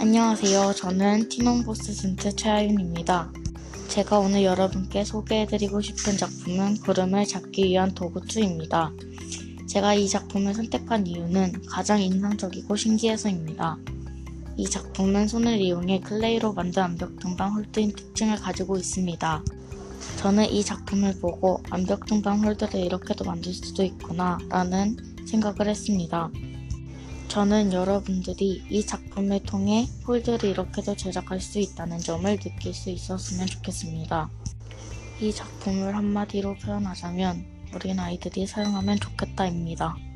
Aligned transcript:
안녕하세요. 0.00 0.74
저는 0.74 1.28
티논 1.28 1.92
도슨트 1.92 2.36
최아윤입니다. 2.36 3.32
제가 3.88 4.20
오늘 4.20 4.44
여러분께 4.44 5.02
소개해드리고 5.02 5.80
싶은 5.80 6.16
작품은 6.16 6.76
구름을 6.82 7.26
잡기 7.26 7.64
위한 7.64 7.92
도구 7.96 8.20
2입니다. 8.20 8.92
제가 9.66 9.94
이 9.94 10.08
작품을 10.08 10.54
선택한 10.54 11.08
이유는 11.08 11.66
가장 11.66 12.00
인상적이고 12.00 12.76
신기해서입니다. 12.76 13.76
이 14.56 14.70
작품은 14.70 15.26
손을 15.26 15.60
이용해 15.60 15.98
clay로 16.00 16.52
만든 16.52 16.84
암벽 16.84 17.18
등반 17.18 17.50
홀드인 17.54 17.90
특징을 17.90 18.36
가지고 18.36 18.76
있습니다. 18.76 19.42
저는 20.18 20.48
이 20.48 20.62
작품을 20.62 21.18
보고 21.18 21.60
암벽 21.70 22.06
등반 22.06 22.44
홀드를 22.44 22.78
이렇게도 22.78 23.24
만들 23.24 23.52
수도 23.52 23.82
있구나 23.82 24.38
라는 24.48 24.96
생각을 25.26 25.68
했습니다. 25.68 26.30
저는 27.28 27.74
여러분들이 27.74 28.64
이 28.70 28.86
작품을 28.86 29.40
통해 29.42 29.86
홀드를 30.06 30.48
이렇게도 30.48 30.96
제작할 30.96 31.40
수 31.40 31.58
있다는 31.58 31.98
점을 31.98 32.24
느낄 32.38 32.72
수 32.72 32.88
있었으면 32.88 33.46
좋겠습니다. 33.46 34.30
이 35.20 35.32
작품을 35.32 35.94
한마디로 35.94 36.56
표현하자면 36.56 37.44
어린 37.74 37.98
아이들이 37.98 38.46
사용하면 38.46 38.98
좋겠다입니다. 38.98 40.07